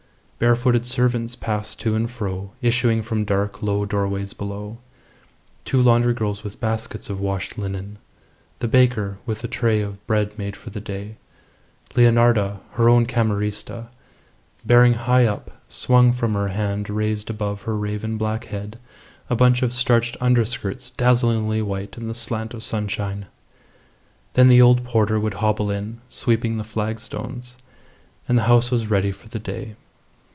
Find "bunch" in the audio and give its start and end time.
19.35-19.61